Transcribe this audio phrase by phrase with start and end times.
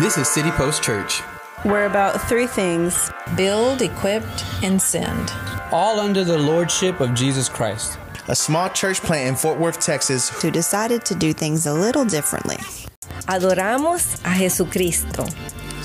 [0.00, 1.22] This is City Post Church,
[1.64, 5.32] We're about three things build, equipped, and send.
[5.72, 7.98] all under the lordship of Jesus Christ.
[8.28, 10.28] a small church plant in Fort Worth, Texas.
[10.42, 12.56] who decided to do things a little differently.
[13.26, 15.24] Adoramos a Jesucristo.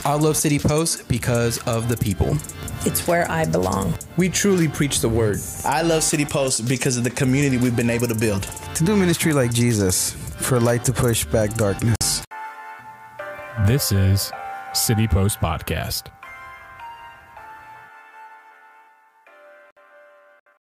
[0.05, 2.37] I love City Post because of the people.
[2.85, 3.93] It's where I belong.
[4.17, 5.39] We truly preach the word.
[5.65, 8.43] I love City Post because of the community we've been able to build.
[8.75, 10.11] To do ministry like Jesus,
[10.47, 11.95] for light to push back darkness.
[13.65, 14.29] This is
[14.73, 16.11] City Post Podcast.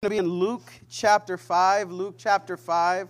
[0.02, 1.90] to be in Luke chapter 5.
[1.90, 3.08] Luke chapter 5.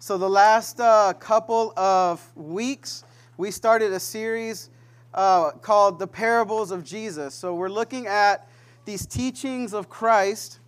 [0.00, 3.04] So, the last uh, couple of weeks,
[3.36, 4.70] we started a series
[5.14, 7.32] uh, called The Parables of Jesus.
[7.32, 8.48] So, we're looking at
[8.86, 10.58] these teachings of Christ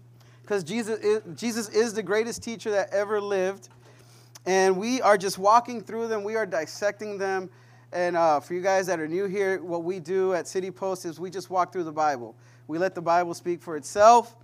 [0.42, 3.68] because Jesus is, Jesus is the greatest teacher that ever lived.
[4.46, 7.50] And we are just walking through them, we are dissecting them.
[7.94, 11.04] And uh, for you guys that are new here, what we do at City Post
[11.06, 12.34] is we just walk through the Bible.
[12.66, 14.36] We let the Bible speak for itself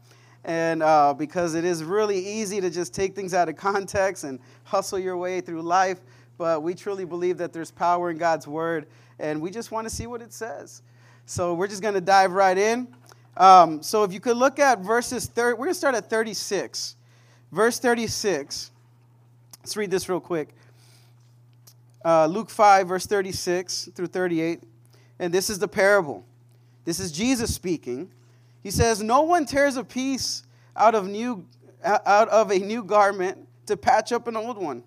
[0.45, 4.39] and uh, because it is really easy to just take things out of context and
[4.62, 6.01] hustle your way through life
[6.39, 8.87] but we truly believe that there's power in god's word
[9.19, 10.83] and we just want to see what it says.
[11.27, 12.89] So we're just going to dive right in.
[13.37, 16.97] Um, so if you could look at verses 30 we're going to start at 36
[17.53, 18.71] verse 36
[19.61, 20.55] let's read this real quick
[22.05, 24.62] uh, luke 5 verse 36 through 38
[25.19, 26.25] and this is the parable
[26.84, 28.11] this is jesus speaking
[28.62, 30.45] he says, No one tears a piece
[30.77, 31.47] out of, new,
[31.84, 34.83] out of a new garment to patch up an old one.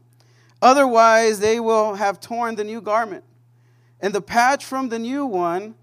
[0.61, 3.23] Otherwise, they will have torn the new garment,
[3.99, 5.75] and the patch from the new one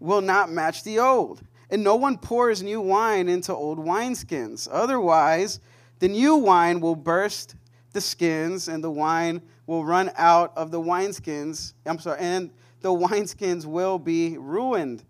[0.00, 1.42] will not match the old.
[1.68, 4.68] And no one pours new wine into old wineskins.
[4.70, 5.60] Otherwise,
[5.98, 7.56] the new wine will burst
[7.92, 11.74] the skins, and the wine will run out of the wineskins.
[11.84, 12.50] I'm sorry, and
[12.80, 15.04] the wineskins will be ruined.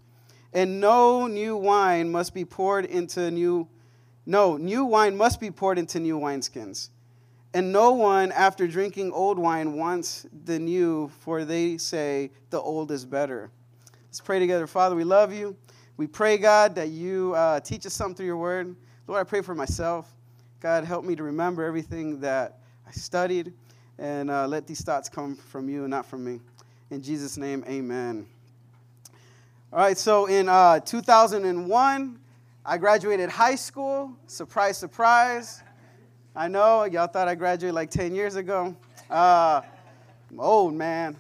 [0.53, 3.69] And no new wine must be poured into new
[4.29, 6.89] no new wine must be poured into new wineskins.
[7.55, 12.91] And no one after drinking old wine wants the new for they say the old
[12.91, 13.51] is better.
[14.07, 14.67] Let's pray together.
[14.67, 15.57] Father we love you.
[15.97, 18.75] We pray god that you uh, teach us something through your word.
[19.07, 20.13] Lord i pray for myself.
[20.59, 23.53] God help me to remember everything that i studied
[23.99, 26.41] and uh, let these thoughts come from you and not from me
[26.91, 28.27] in jesus name amen
[29.73, 32.19] all right, so in uh, 2001,
[32.65, 34.13] I graduated high school.
[34.29, 35.61] Surprise, surprise.
[36.37, 38.77] I know, y'all thought I graduated like 10 years ago.
[39.11, 39.61] Uh,
[40.31, 41.17] I'm old, man.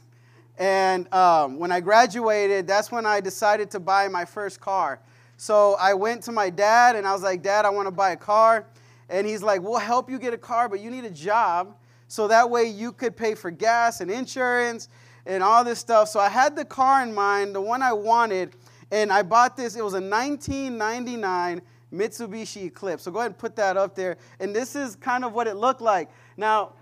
[0.58, 5.00] And um, when I graduated, that's when I decided to buy my first car.
[5.36, 8.12] So I went to my dad and I was like, Dad, I want to buy
[8.12, 8.64] a car.
[9.10, 11.76] And he's like, We'll help you get a car, but you need a job.
[12.08, 14.88] So that way you could pay for gas and insurance
[15.26, 16.08] and all this stuff.
[16.08, 18.54] So I had the car in mind, the one I wanted,
[18.90, 19.76] and I bought this.
[19.76, 21.62] It was a 1999
[21.92, 23.02] Mitsubishi Eclipse.
[23.02, 24.16] So go ahead and put that up there.
[24.40, 26.10] And this is kind of what it looked like.
[26.36, 26.72] Now,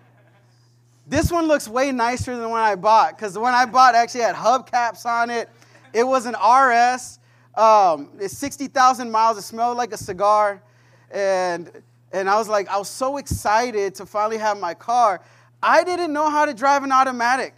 [1.07, 3.95] this one looks way nicer than the one I bought because the one I bought
[3.95, 5.49] actually had hubcaps on it.
[5.93, 7.19] It was an RS.
[7.55, 9.39] Um, it's 60,000 miles.
[9.39, 10.63] It smelled like a cigar.
[11.11, 11.71] And,
[12.15, 15.21] and I was like, I was so excited to finally have my car.
[15.61, 17.55] I didn't know how to drive an automatic.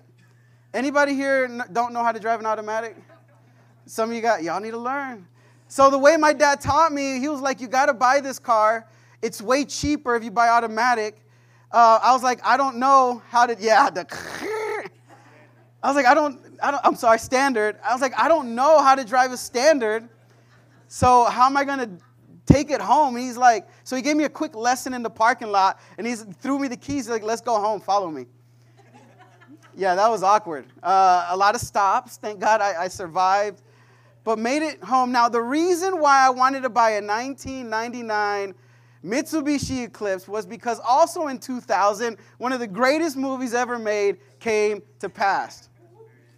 [0.72, 2.96] Anybody here don't know how to drive an automatic?
[3.84, 5.28] Some of you got, y'all need to learn.
[5.68, 8.38] So the way my dad taught me, he was like, you got to buy this
[8.38, 8.86] car.
[9.20, 11.18] It's way cheaper if you buy automatic.
[11.70, 14.06] Uh, I was like, I don't know how to, yeah, the,
[15.82, 17.76] I was like, I don't, I don't, I'm sorry, standard.
[17.84, 20.08] I was like, I don't know how to drive a standard.
[20.88, 21.90] So how am I going to
[22.46, 23.16] take it home?
[23.16, 26.06] And he's like, so he gave me a quick lesson in the parking lot and
[26.06, 27.06] he threw me the keys.
[27.06, 28.26] He's like, let's go home, follow me.
[29.78, 30.64] Yeah, that was awkward.
[30.82, 32.16] Uh, a lot of stops.
[32.16, 33.60] Thank God I, I, survived,
[34.24, 35.12] but made it home.
[35.12, 38.54] Now, the reason why I wanted to buy a 1999
[39.04, 44.82] Mitsubishi Eclipse was because also in 2000, one of the greatest movies ever made came
[45.00, 45.68] to pass.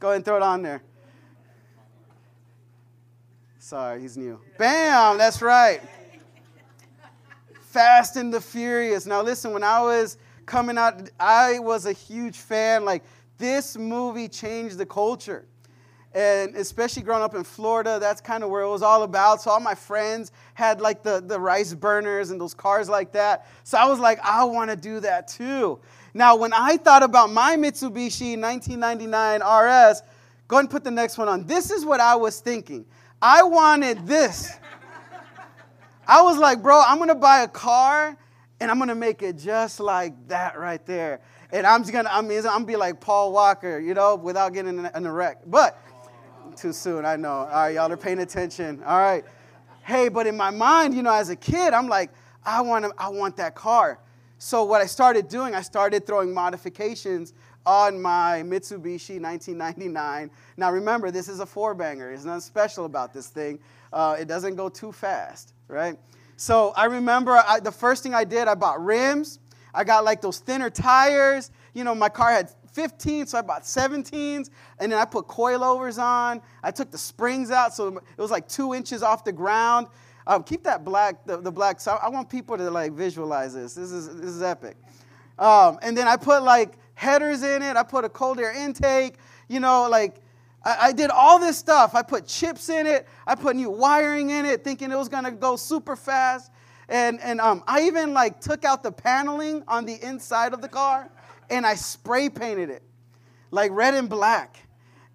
[0.01, 0.83] Go ahead and throw it on there.
[3.59, 4.41] Sorry, he's new.
[4.59, 5.81] Bam, that's right.
[7.71, 9.05] Fast and the Furious.
[9.05, 10.17] Now, listen, when I was
[10.47, 12.87] coming out, I was a huge fan.
[12.87, 13.03] Like,
[13.37, 15.45] this movie changed the culture.
[16.15, 19.43] And especially growing up in Florida, that's kind of where it was all about.
[19.43, 23.47] So all my friends had like the, the rice burners and those cars like that.
[23.65, 25.79] So I was like, I want to do that too.
[26.15, 30.03] Now, when I thought about my Mitsubishi 1999 RS,
[30.49, 31.47] go ahead and put the next one on.
[31.47, 32.87] This is what I was thinking.
[33.21, 34.57] I wanted this.
[36.09, 38.17] I was like, bro, I'm to buy a car
[38.59, 41.21] and I'm to make it just like that right there
[41.51, 44.53] and I'm just gonna, I mean, I'm gonna be like Paul Walker, you know, without
[44.53, 45.39] getting in a wreck.
[45.47, 45.79] But
[46.57, 47.05] too soon.
[47.05, 47.31] I know.
[47.31, 48.83] All right, y'all are paying attention.
[48.85, 49.25] All right.
[49.85, 52.11] Hey, but in my mind, you know, as a kid, I'm like,
[52.45, 53.99] I want to, I want that car.
[54.39, 57.33] So what I started doing, I started throwing modifications
[57.65, 60.31] on my Mitsubishi 1999.
[60.57, 62.09] Now remember, this is a four banger.
[62.09, 63.59] There's nothing special about this thing.
[63.93, 65.99] Uh, it doesn't go too fast, right?
[66.37, 69.39] So I remember I, the first thing I did, I bought rims.
[69.75, 71.51] I got like those thinner tires.
[71.75, 76.01] You know, my car had 15, so I bought 17s, and then I put coilovers
[76.01, 76.41] on.
[76.63, 79.89] I took the springs out, so it was like two inches off the ground.
[80.27, 81.81] Um, keep that black, the, the black.
[81.81, 83.75] So I want people to like visualize this.
[83.75, 84.77] This is this is epic.
[85.39, 87.77] Um, and then I put like headers in it.
[87.77, 89.15] I put a cold air intake.
[89.49, 90.21] You know, like
[90.69, 91.95] I, I did all this stuff.
[91.95, 93.09] I put chips in it.
[93.27, 96.53] I put new wiring in it, thinking it was gonna go super fast.
[96.91, 100.69] And and um, I even like took out the paneling on the inside of the
[100.69, 101.11] car,
[101.49, 102.83] and I spray painted it,
[103.51, 104.59] like red and black.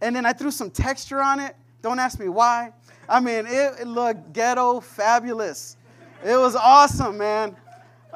[0.02, 1.56] And then I threw some texture on it.
[1.84, 2.74] Don't ask me why.
[3.08, 5.78] I mean, it, it looked ghetto fabulous.
[6.26, 7.56] It was awesome, man.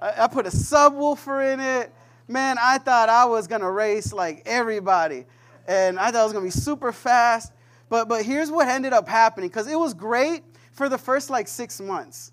[0.02, 1.94] I, I put a subwoofer in it.
[2.28, 5.26] Man, I thought I was gonna race like everybody.
[5.68, 7.52] And I thought it was gonna be super fast.
[7.90, 11.48] But but here's what ended up happening, because it was great for the first like
[11.48, 12.32] six months.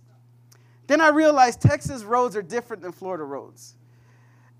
[0.86, 3.74] Then I realized Texas roads are different than Florida roads.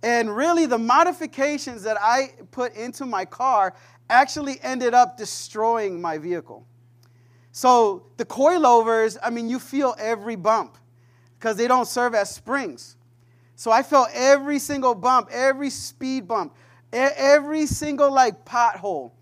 [0.02, 3.74] And really, the modifications that I put into my car
[4.10, 6.66] actually ended up destroying my vehicle.
[7.52, 10.76] So the coilovers, I mean, you feel every bump
[11.38, 12.96] because they don't serve as springs.
[13.56, 16.54] So I felt every single bump, every speed bump,
[16.94, 19.12] every single like pothole.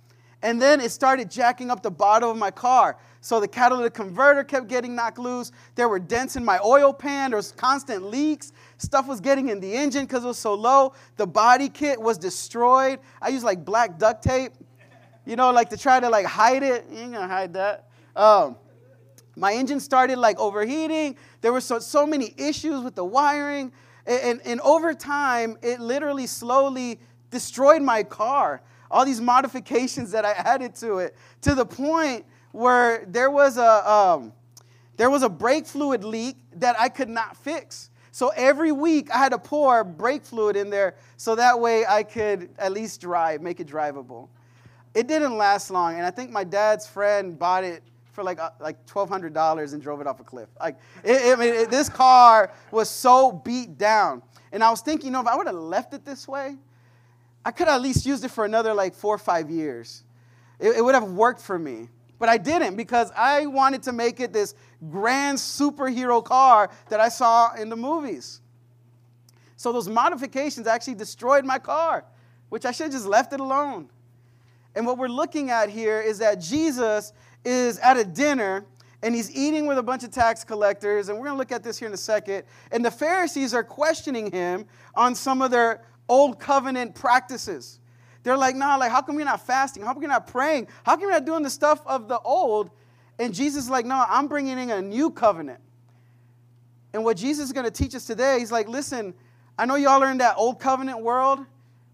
[0.42, 2.98] And then it started jacking up the bottom of my car.
[3.20, 5.52] So the catalytic converter kept getting knocked loose.
[5.76, 7.30] There were dents in my oil pan.
[7.30, 8.52] There was constant leaks.
[8.78, 10.94] Stuff was getting in the engine because it was so low.
[11.16, 12.98] The body kit was destroyed.
[13.20, 14.52] I used like black duct tape,
[15.24, 16.86] you know, like to try to like hide it.
[16.90, 17.88] You ain't gonna hide that.
[18.16, 18.56] Um,
[19.36, 21.16] my engine started like overheating.
[21.40, 23.72] There were so, so many issues with the wiring.
[24.04, 26.98] And, and, and over time, it literally slowly
[27.32, 28.62] destroyed my car.
[28.88, 33.90] All these modifications that I added to it to the point where there was a,
[33.90, 34.32] um,
[34.96, 37.90] there was a brake fluid leak that I could not fix.
[38.12, 42.02] So every week I had to pour brake fluid in there so that way I
[42.02, 44.28] could at least drive, make it drivable.
[44.94, 47.82] It didn't last long, and I think my dad's friend bought it
[48.12, 50.50] for like uh, like twelve hundred dollars and drove it off a cliff.
[50.60, 55.06] Like it, I mean, it, this car was so beat down, and I was thinking,
[55.06, 56.58] you know, if I would have left it this way,
[57.44, 60.04] I could have at least used it for another like four or five years.
[60.58, 61.88] It, it would have worked for me.
[62.18, 64.54] But I didn't because I wanted to make it this
[64.90, 68.40] grand superhero car that I saw in the movies.
[69.56, 72.04] So those modifications actually destroyed my car,
[72.48, 73.88] which I should have just left it alone.
[74.76, 77.12] And what we're looking at here is that Jesus
[77.44, 78.64] is at a dinner
[79.02, 81.08] and he's eating with a bunch of tax collectors.
[81.08, 82.44] And we're going to look at this here in a second.
[82.70, 87.80] And the Pharisees are questioning him on some of their old covenant practices.
[88.22, 89.82] They're like, nah, like, how come you're not fasting?
[89.82, 90.68] How come you're not praying?
[90.84, 92.70] How come you're not doing the stuff of the old?
[93.18, 95.60] And Jesus is like, no, I'm bringing in a new covenant.
[96.92, 99.14] And what Jesus is going to teach us today, he's like, listen,
[99.58, 101.40] I know y'all are in that old covenant world,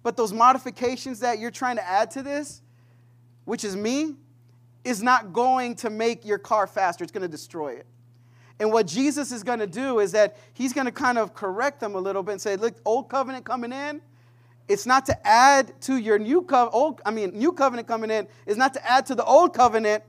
[0.03, 2.61] but those modifications that you're trying to add to this,
[3.44, 4.17] which is me,
[4.82, 7.05] is not going to make your car faster.
[7.05, 7.87] It's going to destroy it.
[8.60, 11.81] And what Jesus is going to do is that he's going to kind of correct
[11.81, 14.00] them a little bit and say, look, old covenant coming in,
[14.67, 18.56] it's not to add to your new covenant, I mean, new covenant coming in is
[18.56, 20.03] not to add to the old covenant,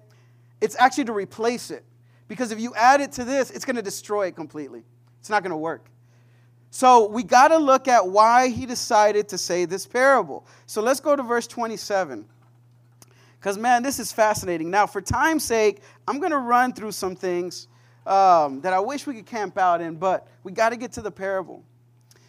[0.62, 1.86] it's actually to replace it.
[2.27, 4.84] Because if you add it to this, it's going to destroy it completely.
[5.20, 5.89] It's not going to work.
[6.72, 10.46] So we got to look at why he decided to say this parable.
[10.65, 12.25] So let's go to verse 27.
[13.39, 14.70] Because, man, this is fascinating.
[14.70, 17.69] Now, for time's sake, I'm going to run through some things
[18.06, 21.01] um, that I wish we could camp out in, but we got to get to
[21.01, 21.63] the parable.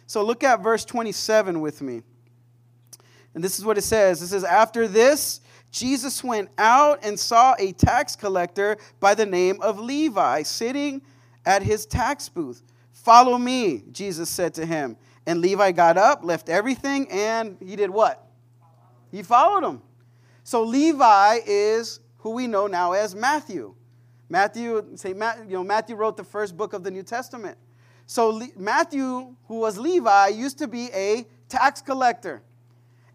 [0.07, 2.01] So look at verse 27 with me.
[3.33, 7.55] And this is what it says it says, After this, Jesus went out and saw
[7.57, 11.01] a tax collector by the name of Levi sitting
[11.45, 12.61] at his tax booth.
[12.91, 14.97] Follow me, Jesus said to him.
[15.25, 18.27] And Levi got up, left everything, and he did what?
[19.11, 19.81] He followed him.
[20.43, 23.75] So Levi is who we know now as Matthew.
[24.31, 25.15] Matthew, say, you
[25.49, 27.57] know, Matthew wrote the first book of the New Testament.
[28.05, 32.41] So Le- Matthew, who was Levi, used to be a tax collector.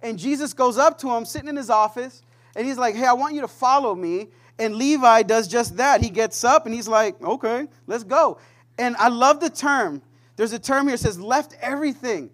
[0.02, 2.22] And Jesus goes up to him, sitting in his office,
[2.54, 4.28] and he's like, Hey, I want you to follow me.
[4.58, 6.02] And Levi does just that.
[6.02, 8.36] He gets up and he's like, Okay, let's go.
[8.76, 10.02] And I love the term.
[10.36, 12.28] There's a term here that says, left everything,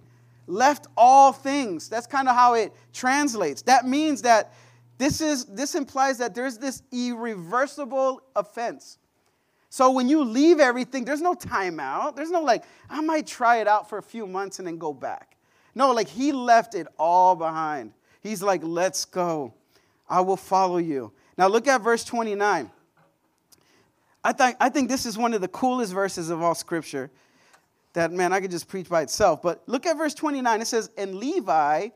[0.49, 1.89] left all things.
[1.89, 3.63] That's kind of how it translates.
[3.63, 4.53] That means that
[5.03, 8.99] This, is, this implies that there's this irreversible offense.
[9.69, 12.15] So when you leave everything, there's no timeout.
[12.15, 14.93] There's no like, I might try it out for a few months and then go
[14.93, 15.37] back.
[15.75, 17.95] No, like he left it all behind.
[18.21, 19.55] He's like, let's go.
[20.09, 21.11] I will follow you.
[21.37, 22.71] Now look at verse 29.
[24.23, 27.11] I think, I think this is one of the coolest verses of all scripture
[27.95, 29.43] that, man, I could just preach by itself.
[29.43, 30.61] But look at verse 29.
[30.61, 31.89] It says, And Levi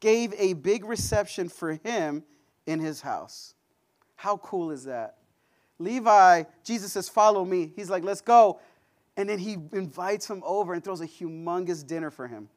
[0.00, 2.22] gave a big reception for him
[2.66, 3.54] in his house.
[4.16, 5.16] How cool is that?
[5.78, 7.72] Levi, Jesus says, Follow me.
[7.74, 8.60] He's like, Let's go.
[9.16, 12.48] And then he invites him over and throws a humongous dinner for him.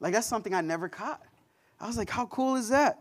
[0.00, 1.22] Like, that's something I never caught.
[1.80, 3.00] I was like, How cool is that?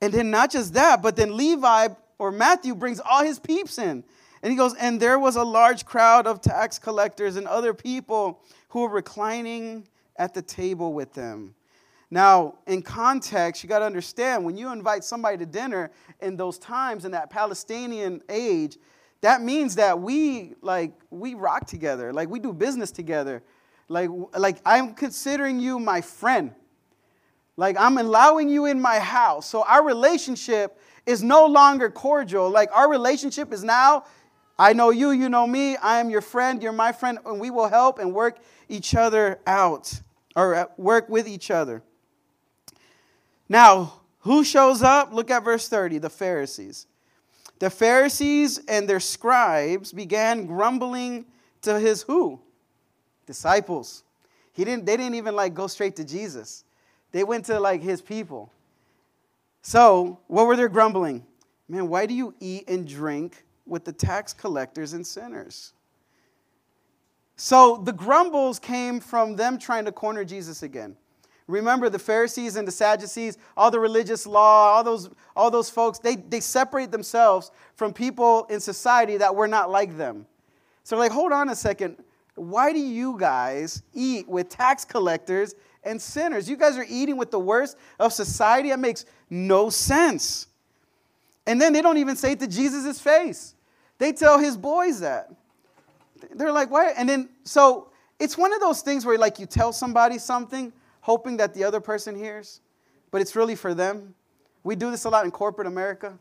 [0.00, 1.88] And then not just that, but then Levi
[2.18, 4.04] or Matthew brings all his peeps in.
[4.42, 8.40] And he goes, And there was a large crowd of tax collectors and other people
[8.68, 9.86] who were reclining
[10.16, 11.54] at the table with them.
[12.10, 16.58] Now, in context, you got to understand when you invite somebody to dinner in those
[16.58, 18.78] times in that Palestinian age,
[19.22, 23.42] that means that we like we rock together, like we do business together.
[23.88, 26.52] Like like I'm considering you my friend.
[27.56, 29.46] Like I'm allowing you in my house.
[29.46, 32.50] So our relationship is no longer cordial.
[32.50, 34.04] Like our relationship is now
[34.58, 37.50] I know you, you know me, I am your friend, you're my friend, and we
[37.50, 39.92] will help and work each other out
[40.34, 41.82] or uh, work with each other.
[43.48, 45.12] Now, who shows up?
[45.12, 46.86] Look at verse 30 the Pharisees.
[47.58, 51.26] The Pharisees and their scribes began grumbling
[51.62, 52.40] to his who?
[53.26, 54.02] Disciples.
[54.52, 56.64] He didn't, they didn't even like go straight to Jesus.
[57.12, 58.52] They went to like his people.
[59.62, 61.24] So, what were they grumbling?
[61.68, 65.72] Man, why do you eat and drink with the tax collectors and sinners?
[67.36, 70.96] So, the grumbles came from them trying to corner Jesus again.
[71.48, 75.98] Remember the Pharisees and the Sadducees, all the religious law, all those, all those folks,
[76.00, 80.26] they, they separate themselves from people in society that were not like them.
[80.82, 81.96] So, they're like, hold on a second.
[82.34, 86.50] Why do you guys eat with tax collectors and sinners?
[86.50, 88.70] You guys are eating with the worst of society.
[88.70, 90.48] That makes no sense.
[91.46, 93.54] And then they don't even say it to Jesus' face.
[93.98, 95.30] They tell his boys that.
[96.34, 96.92] They're like, why?
[96.96, 97.88] And then, so
[98.18, 100.72] it's one of those things where, like, you tell somebody something
[101.06, 102.60] hoping that the other person hears,
[103.12, 104.12] but it's really for them.
[104.64, 106.18] We do this a lot in corporate America.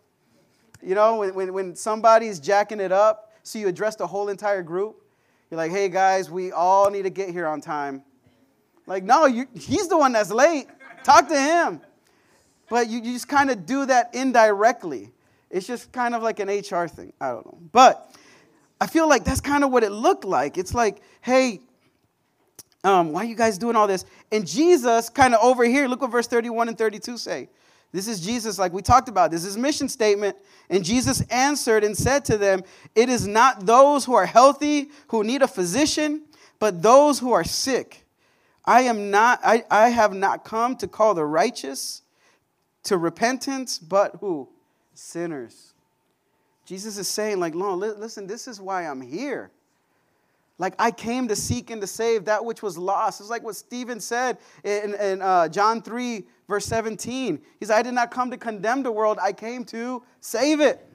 [0.80, 4.62] You know, when, when, when somebody's jacking it up, so you address the whole entire
[4.62, 5.02] group,
[5.50, 8.04] you're like, hey guys, we all need to get here on time.
[8.86, 10.68] Like, no, you, he's the one that's late.
[11.04, 11.82] Talk to him.
[12.70, 15.12] But you, you just kind of do that indirectly.
[15.50, 17.12] It's just kind of like an HR thing.
[17.20, 17.58] I don't know.
[17.72, 18.16] But
[18.80, 20.60] I feel like that's kind of what it looked like.
[20.60, 21.62] It's like, hey,
[22.86, 24.06] um, why are you guys doing all this?
[24.32, 27.50] And Jesus, kind of over here, look what verse 31 and 32 say.
[27.92, 29.32] This is Jesus, like we talked about.
[29.32, 30.38] This is mission statement.
[30.70, 32.64] And Jesus answered and said to them,
[32.94, 36.24] It is not those who are healthy who need a physician,
[36.60, 38.06] but those who are sick.
[38.66, 42.02] I am not, I, I have not come to call the righteous
[42.84, 44.48] to repentance, but who?
[44.94, 45.74] Sinners.
[46.66, 49.52] Jesus is saying, like, no, listen, this is why I'm here.
[50.58, 53.20] Like, I came to seek and to save that which was lost.
[53.20, 57.42] It's like what Stephen said in, in uh, John 3, verse 17.
[57.60, 60.86] He said, I did not come to condemn the world, I came to save it.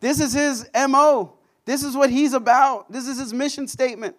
[0.00, 1.34] This is his MO.
[1.64, 2.90] This is what he's about.
[2.90, 4.16] This is his mission statement.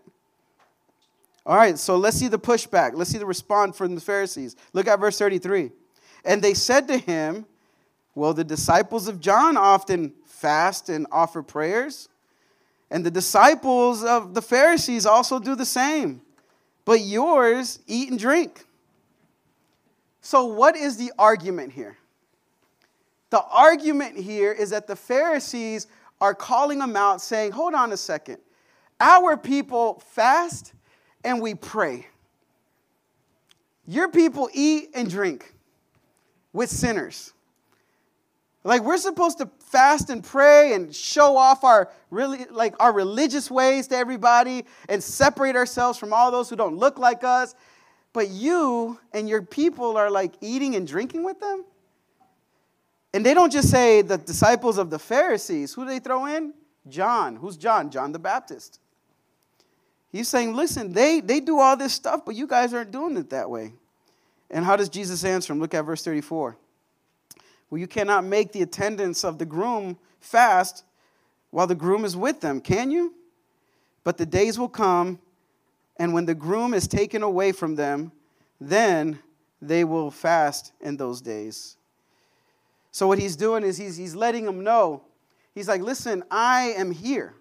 [1.45, 2.91] All right, so let's see the pushback.
[2.93, 4.55] Let's see the response from the Pharisees.
[4.73, 5.71] Look at verse 33.
[6.25, 7.47] And they said to him,
[8.13, 12.09] Well, the disciples of John often fast and offer prayers
[12.91, 16.21] and the disciples of the Pharisees also do the same.
[16.85, 18.65] But yours eat and drink.
[20.21, 21.97] So, what is the argument here?
[23.29, 25.87] The argument here is that the Pharisees
[26.19, 28.37] are calling them out, saying, Hold on a second.
[28.99, 30.73] Our people fast
[31.23, 32.07] and we pray.
[33.85, 35.53] Your people eat and drink
[36.53, 37.33] with sinners.
[38.63, 43.51] Like we're supposed to fast and pray and show off our really like our religious
[43.51, 47.55] ways to everybody and separate ourselves from all those who don't look like us.
[48.11, 51.63] But you and your people are like eating and drinking with them?
[53.13, 55.73] And they don't just say the disciples of the Pharisees.
[55.73, 56.53] Who do they throw in?
[56.87, 57.35] John.
[57.35, 57.91] Who's John?
[57.91, 58.79] John the Baptist.
[60.11, 63.29] He's saying, listen, they, they do all this stuff, but you guys aren't doing it
[63.29, 63.73] that way.
[64.49, 65.59] And how does Jesus answer him?
[65.59, 66.57] Look at verse 34.
[67.69, 70.83] Well, you cannot make the attendants of the groom fast
[71.51, 73.13] while the groom is with them, can you?
[74.03, 75.19] But the days will come,
[75.97, 78.11] and when the groom is taken away from them,
[78.59, 79.19] then
[79.61, 81.77] they will fast in those days.
[82.91, 85.03] So what he's doing is he's, he's letting them know.
[85.53, 87.35] He's like, listen, I am here.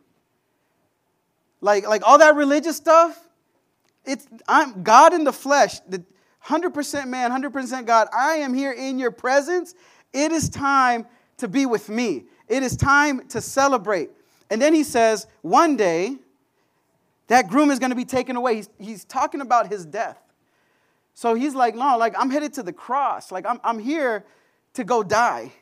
[1.60, 3.18] Like, like all that religious stuff,
[4.04, 6.02] it's I'm God in the flesh, the
[6.44, 8.08] 100% man, 100% God.
[8.16, 9.74] I am here in your presence.
[10.12, 11.06] It is time
[11.38, 12.24] to be with me.
[12.48, 14.10] It is time to celebrate.
[14.50, 16.16] And then he says, one day,
[17.26, 18.56] that groom is going to be taken away.
[18.56, 20.18] He's, he's talking about his death.
[21.14, 23.30] So he's like, no, like I'm headed to the cross.
[23.30, 24.24] Like I'm, I'm here
[24.74, 25.52] to go die.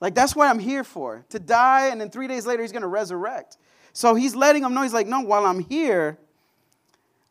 [0.00, 2.82] Like that's what I'm here for, to die, and then three days later he's going
[2.82, 3.58] to resurrect.
[3.92, 6.18] So he's letting them know, he's like, no, while I'm here,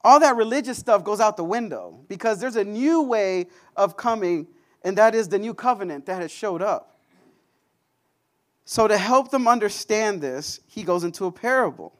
[0.03, 4.47] all that religious stuff goes out the window because there's a new way of coming,
[4.87, 6.97] and that is the new covenant that has showed up.
[8.63, 11.93] So, to help them understand this, he goes into a parable.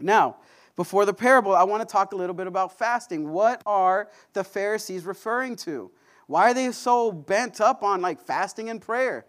[0.00, 0.36] Now,
[0.74, 3.28] before the parable, I want to talk a little bit about fasting.
[3.28, 5.90] What are the Pharisees referring to?
[6.26, 9.26] Why are they so bent up on like fasting and prayer?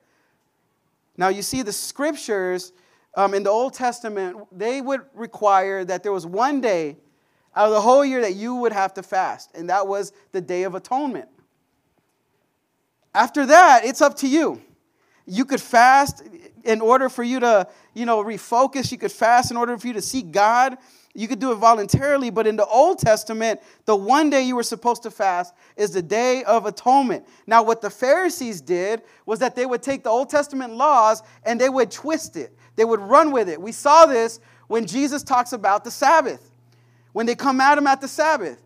[1.17, 2.71] Now, you see, the scriptures
[3.13, 6.95] um, in the Old Testament, they would require that there was one day
[7.57, 10.39] out of the whole year that you would have to fast, and that was the
[10.39, 11.27] Day of Atonement.
[13.13, 14.61] After that, it's up to you.
[15.25, 16.23] You could fast
[16.63, 18.91] in order for you to, you know, refocus.
[18.91, 20.77] You could fast in order for you to seek God.
[21.15, 24.63] You could do it voluntarily, but in the Old Testament, the one day you were
[24.63, 27.27] supposed to fast is the Day of Atonement.
[27.47, 31.59] Now, what the Pharisees did was that they would take the Old Testament laws and
[31.59, 33.59] they would twist it, they would run with it.
[33.59, 36.49] We saw this when Jesus talks about the Sabbath
[37.13, 38.61] when they come at him at the Sabbath.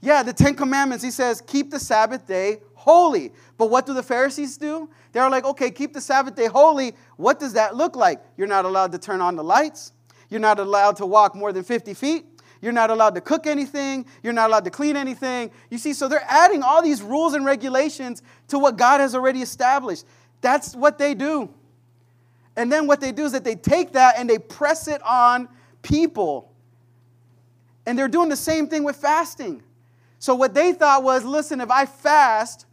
[0.00, 3.32] Yeah, the Ten Commandments, he says, keep the Sabbath day holy.
[3.58, 4.90] But what do the Pharisees do?
[5.12, 6.94] They're like, okay, keep the Sabbath day holy.
[7.16, 8.20] What does that look like?
[8.36, 9.92] You're not allowed to turn on the lights.
[10.28, 12.26] You're not allowed to walk more than 50 feet.
[12.60, 14.04] You're not allowed to cook anything.
[14.22, 15.52] You're not allowed to clean anything.
[15.70, 19.42] You see, so they're adding all these rules and regulations to what God has already
[19.42, 20.04] established.
[20.40, 21.54] That's what they do.
[22.56, 25.48] And then what they do is that they take that and they press it on
[25.82, 26.52] people.
[27.86, 29.62] And they're doing the same thing with fasting.
[30.18, 32.66] So what they thought was listen, if I fast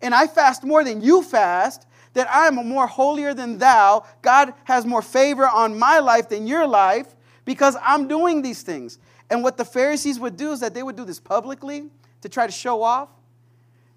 [0.00, 4.04] and I fast more than you fast, that I'm more holier than thou.
[4.22, 8.98] God has more favor on my life than your life because I'm doing these things.
[9.30, 11.90] And what the Pharisees would do is that they would do this publicly
[12.22, 13.08] to try to show off.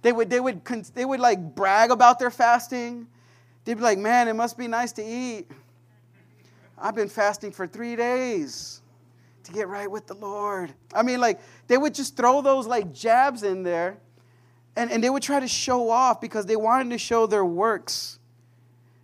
[0.02, 3.08] They would, they would, they would like brag about their fasting.
[3.64, 5.50] They'd be like, man, it must be nice to eat.
[6.78, 8.82] I've been fasting for three days
[9.44, 10.74] to get right with the Lord.
[10.94, 13.98] I mean, like, they would just throw those like jabs in there
[14.76, 18.20] and, and they would try to show off because they wanted to show their works.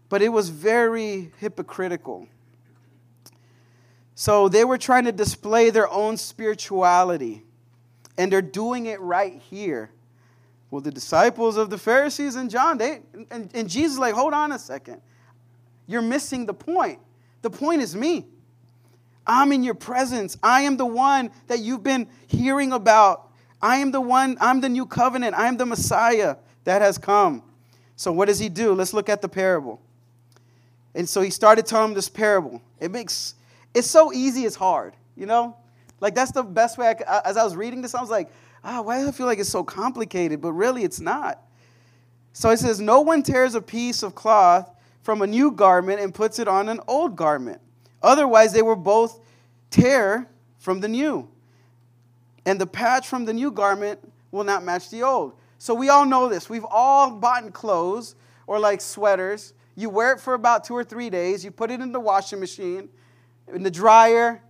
[0.10, 2.28] But it was very hypocritical.
[4.16, 7.44] So they were trying to display their own spirituality,
[8.18, 9.92] and they're doing it right here.
[10.72, 14.52] Well, the disciples of the Pharisees and John, they and, and Jesus, like, hold on
[14.52, 15.02] a second.
[15.86, 17.00] You're missing the point.
[17.42, 18.26] The point is me.
[19.26, 20.38] I'm in your presence.
[20.42, 23.27] I am the one that you've been hearing about.
[23.62, 25.36] I am the one, I'm the new covenant.
[25.36, 27.44] I am the Messiah that has come.
[27.96, 28.74] So, what does he do?
[28.74, 29.82] Let's look at the parable.
[30.94, 32.62] And so he started telling this parable.
[32.80, 33.36] It makes
[33.74, 35.56] it's so easy, it's hard, you know?
[36.00, 36.96] Like, that's the best way.
[37.08, 38.30] I, as I was reading this, I was like,
[38.64, 40.42] ah, oh, why do I feel like it's so complicated?
[40.42, 41.42] But really, it's not.
[42.34, 44.70] So it says, No one tears a piece of cloth
[45.02, 47.62] from a new garment and puts it on an old garment.
[48.02, 49.20] Otherwise, they will both
[49.70, 51.28] tear from the new.
[52.48, 54.00] And the patch from the new garment
[54.32, 55.34] will not match the old.
[55.58, 56.50] So we all know this.
[56.50, 58.16] We've all bought clothes
[58.48, 59.54] or like sweaters.
[59.76, 61.44] You wear it for about two or three days.
[61.44, 62.88] You put it in the washing machine,
[63.54, 64.42] in the dryer,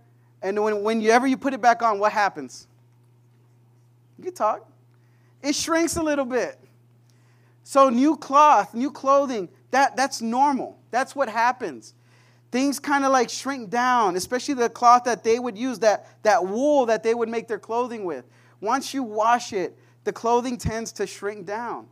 [0.42, 2.68] and when, whenever you put it back on, what happens?
[4.22, 4.70] You talk.
[5.42, 6.56] It shrinks a little bit.
[7.64, 10.78] So new cloth, new clothing, that, that's normal.
[10.92, 11.94] That's what happens
[12.50, 16.46] things kind of like shrink down, especially the cloth that they would use, that, that
[16.46, 18.24] wool that they would make their clothing with.
[18.60, 21.86] Once you wash it, the clothing tends to shrink down.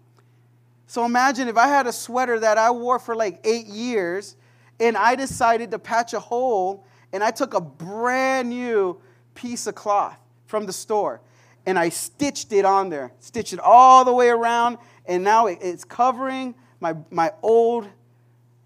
[0.87, 4.37] So imagine if I had a sweater that I wore for like eight years
[4.81, 9.01] and I decided to patch a hole and I took a brand new
[9.35, 10.17] piece of cloth
[10.47, 11.21] from the store
[11.67, 15.85] and I stitched it on there, stitched it all the way around, and now it's
[15.85, 17.89] covering my, my old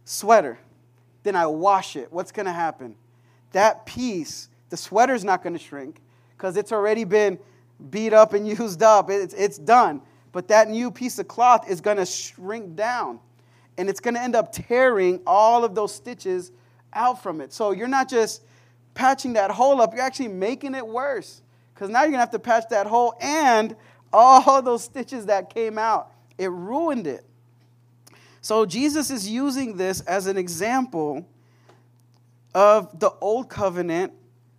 [0.04, 0.58] sweater
[1.22, 2.94] then I wash it, what's going to happen?
[3.52, 6.00] That piece, the sweater's not going to shrink
[6.36, 7.38] because it's already been
[7.90, 9.10] beat up and used up.
[9.10, 10.02] It's, it's done.
[10.32, 13.18] But that new piece of cloth is going to shrink down
[13.76, 16.52] and it's going to end up tearing all of those stitches
[16.92, 17.52] out from it.
[17.52, 18.42] So you're not just
[18.94, 21.42] patching that hole up, you're actually making it worse
[21.74, 23.74] because now you're going to have to patch that hole and
[24.12, 26.12] all those stitches that came out.
[26.38, 27.24] It ruined it.
[28.40, 31.26] So Jesus is using this as an example
[32.54, 34.12] of the old covenant,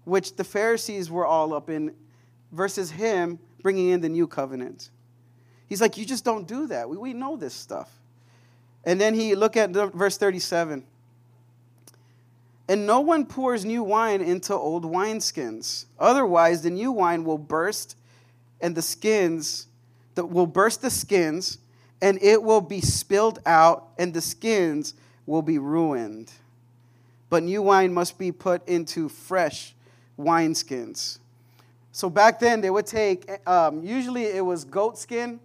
[0.05, 1.93] which the Pharisees were all up in,
[2.51, 4.89] versus him bringing in the new covenant.
[5.67, 6.89] He's like, You just don't do that.
[6.89, 7.89] We, we know this stuff.
[8.83, 10.83] And then he look at verse 37.
[12.67, 15.85] And no one pours new wine into old wineskins.
[15.99, 17.97] Otherwise, the new wine will burst,
[18.61, 19.67] and the skins
[20.15, 21.57] that will burst the skins,
[22.01, 26.31] and it will be spilled out, and the skins will be ruined.
[27.29, 29.73] But new wine must be put into fresh
[30.19, 31.19] wineskins.
[31.91, 35.39] So back then, they would take, um, usually it was goat skin,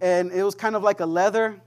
[0.00, 1.60] and it was kind of like a leather.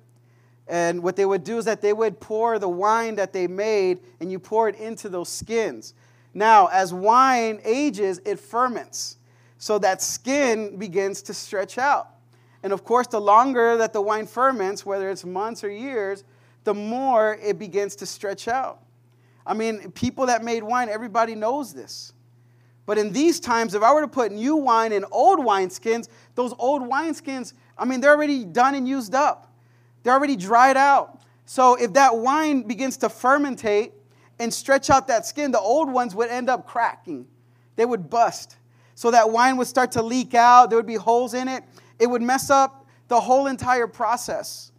[0.67, 3.99] And what they would do is that they would pour the wine that they made,
[4.19, 5.93] and you pour it into those skins.
[6.33, 9.17] Now, as wine ages, it ferments.
[9.57, 12.14] So that skin begins to stretch out.
[12.65, 16.23] And of course, the longer that the wine ferments, whether it's months or years,
[16.63, 18.79] the more it begins to stretch out.
[19.45, 22.11] I mean, people that made wine, everybody knows this.
[22.87, 26.55] But in these times, if I were to put new wine in old wineskins, those
[26.57, 29.53] old wineskins, I mean, they're already done and used up.
[30.01, 31.21] They're already dried out.
[31.45, 33.91] So if that wine begins to fermentate
[34.39, 37.27] and stretch out that skin, the old ones would end up cracking.
[37.75, 38.57] They would bust.
[38.95, 40.71] So that wine would start to leak out.
[40.71, 41.63] There would be holes in it.
[41.99, 44.71] It would mess up the whole entire process.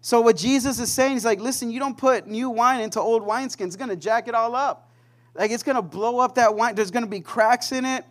[0.00, 3.22] So what Jesus is saying is like, listen, you don't put new wine into old
[3.22, 3.66] wineskins.
[3.66, 4.90] It's going to jack it all up.
[5.34, 6.74] Like it's going to blow up that wine.
[6.74, 8.04] There's going to be cracks in it.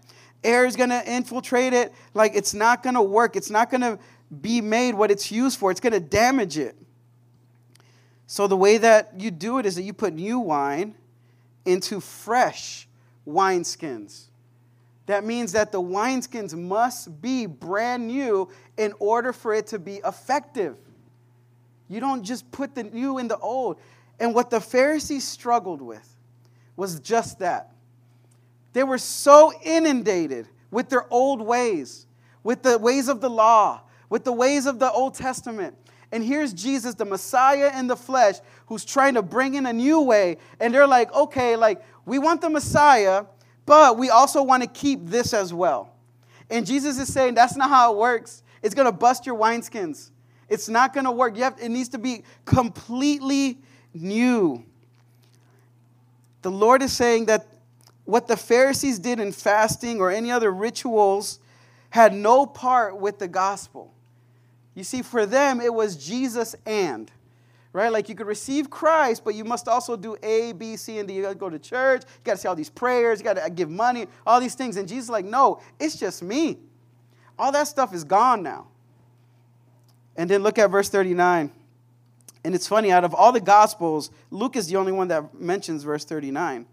[0.43, 1.93] Air is going to infiltrate it.
[2.13, 3.35] Like it's not going to work.
[3.35, 3.99] It's not going to
[4.41, 5.71] be made what it's used for.
[5.71, 6.75] It's going to damage it.
[8.27, 10.95] So the way that you do it is that you put new wine
[11.65, 12.87] into fresh
[13.25, 14.25] wineskins.
[15.07, 20.01] That means that the wineskins must be brand new in order for it to be
[20.05, 20.75] effective.
[21.89, 23.79] You don't just put the new in the old.
[24.19, 26.15] And what the Pharisees struggled with
[26.75, 27.71] was just that.
[28.73, 32.05] They were so inundated with their old ways,
[32.43, 35.75] with the ways of the law, with the ways of the Old Testament.
[36.11, 38.35] And here's Jesus, the Messiah in the flesh,
[38.67, 40.37] who's trying to bring in a new way.
[40.59, 43.25] And they're like, okay, like, we want the Messiah,
[43.67, 45.93] but we also want to keep this as well.
[46.49, 48.41] And Jesus is saying that's not how it works.
[48.63, 50.09] It's going to bust your wineskins.
[50.49, 51.35] It's not going to work.
[51.35, 53.59] You have, it needs to be completely
[53.93, 54.63] new.
[56.41, 57.45] The Lord is saying that
[58.05, 61.39] what the Pharisees did in fasting or any other rituals
[61.89, 63.93] had no part with the gospel.
[64.75, 67.11] You see, for them, it was Jesus and
[67.77, 67.91] right?
[67.91, 71.13] Like you could receive Christ, but you must also do A, B, C, and D.
[71.13, 72.01] You got to go to church.
[72.01, 73.19] You got to say all these prayers.
[73.19, 74.77] You got to uh, give money, all these things.
[74.77, 76.57] And Jesus is like, no, it's just me.
[77.37, 78.65] All that stuff is gone now.
[80.15, 81.51] And then look at verse 39.
[82.43, 85.83] And it's funny, out of all the Gospels, Luke is the only one that mentions
[85.83, 86.65] verse 39.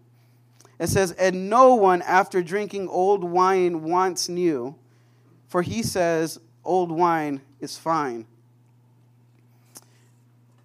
[0.79, 4.75] It says, And no one after drinking old wine wants new,
[5.49, 8.25] for he says, Old wine is fine.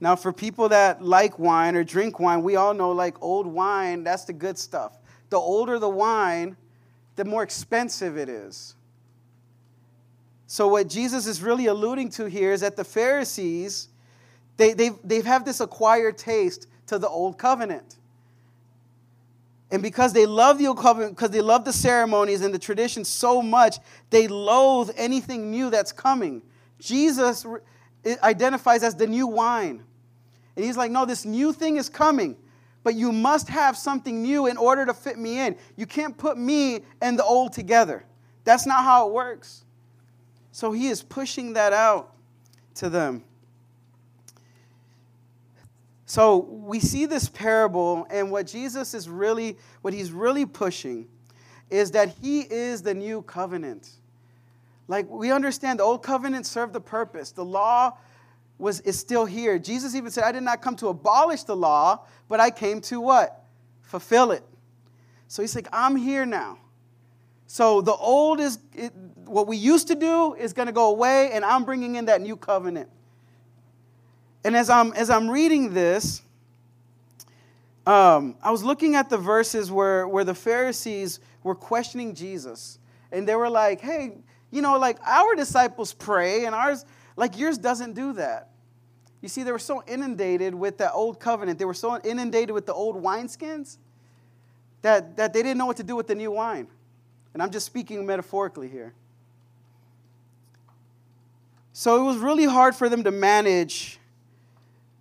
[0.00, 4.02] Now, for people that like wine or drink wine, we all know like old wine,
[4.02, 4.98] that's the good stuff.
[5.28, 6.56] The older the wine,
[7.16, 8.74] the more expensive it is.
[10.46, 13.88] So, what Jesus is really alluding to here is that the Pharisees,
[14.56, 17.98] they, they've, they've have this acquired taste to the old covenant.
[19.70, 23.08] And because they love the old covenant, because they love the ceremonies and the traditions
[23.08, 23.76] so much,
[24.08, 26.42] they loathe anything new that's coming.
[26.80, 27.46] Jesus
[28.22, 29.84] identifies as the new wine.
[30.60, 32.36] And he's like, no, this new thing is coming,
[32.82, 35.56] but you must have something new in order to fit me in.
[35.74, 38.04] You can't put me and the old together.
[38.44, 39.64] That's not how it works.
[40.52, 42.12] So he is pushing that out
[42.74, 43.24] to them.
[46.04, 51.08] So we see this parable, and what Jesus is really, what he's really pushing
[51.70, 53.88] is that he is the new covenant.
[54.88, 57.30] Like we understand the old covenant served the purpose.
[57.30, 57.96] The law
[58.60, 59.58] was is still here.
[59.58, 63.00] Jesus even said, I did not come to abolish the law, but I came to
[63.00, 63.44] what?
[63.82, 64.44] Fulfill it.
[65.28, 66.58] So he's like, I'm here now.
[67.46, 68.92] So the old is it,
[69.24, 72.20] what we used to do is going to go away, and I'm bringing in that
[72.20, 72.88] new covenant.
[74.44, 76.22] And as I'm as I'm reading this,
[77.86, 82.78] um, I was looking at the verses where where the Pharisees were questioning Jesus,
[83.10, 84.18] and they were like, "Hey,
[84.52, 86.84] you know, like our disciples pray, and ours,
[87.16, 88.49] like yours, doesn't do that."
[89.20, 91.58] You see, they were so inundated with that old covenant.
[91.58, 93.76] They were so inundated with the old wineskins
[94.82, 96.66] that, that they didn't know what to do with the new wine.
[97.34, 98.94] And I'm just speaking metaphorically here.
[101.72, 103.98] So it was really hard for them to manage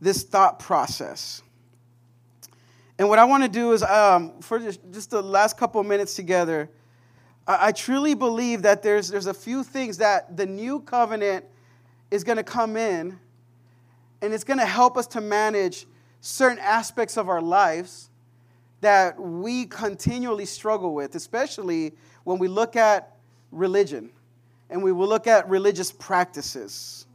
[0.02, 1.42] this thought process.
[2.98, 5.88] And what I want to do is, um, for just, just the last couple of
[5.88, 6.70] minutes together,
[7.48, 11.46] I, I truly believe that there's, there's a few things that the new covenant
[12.12, 13.18] is going to come in
[14.22, 15.86] and it's going to help us to manage
[16.22, 18.10] certain aspects of our lives
[18.82, 23.16] that we continually struggle with, especially when we look at
[23.52, 24.10] religion
[24.70, 27.06] and we will look at religious practices.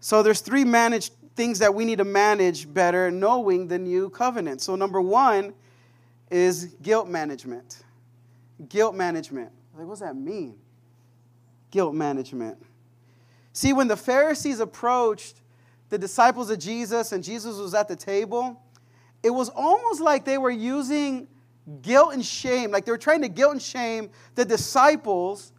[0.00, 4.60] So there's three managed things that we need to manage better knowing the new covenant.
[4.60, 5.54] So number 1
[6.30, 7.84] is guilt management.
[8.68, 9.50] Guilt management.
[9.74, 10.56] Like what does that mean?
[11.70, 12.58] Guilt management.
[13.52, 15.41] See, when the Pharisees approached
[15.92, 18.58] the disciples of Jesus and Jesus was at the table,
[19.22, 21.28] it was almost like they were using
[21.82, 25.52] guilt and shame, like they were trying to guilt and shame the disciples,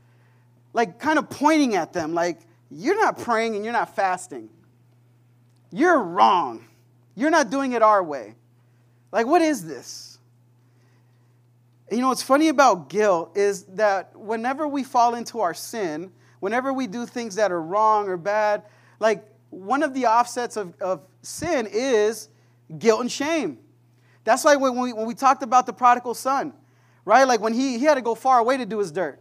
[0.73, 2.39] like kind of pointing at them, like,
[2.71, 4.49] you're not praying and you're not fasting.
[5.71, 6.65] You're wrong.
[7.13, 8.33] You're not doing it our way.
[9.11, 10.17] Like, what is this?
[11.89, 16.11] And you know, what's funny about guilt is that whenever we fall into our sin,
[16.39, 18.63] whenever we do things that are wrong or bad,
[18.99, 22.29] like one of the offsets of, of sin is
[22.77, 23.59] guilt and shame.
[24.23, 26.53] That's like when we, when we talked about the prodigal son,
[27.05, 27.25] right?
[27.25, 29.19] Like when he, he had to go far away to do his dirt.